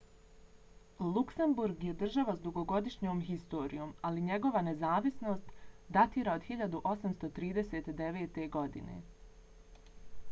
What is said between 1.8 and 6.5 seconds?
je država s dugogodišnjom historijom ali njegova nezavisnost datira od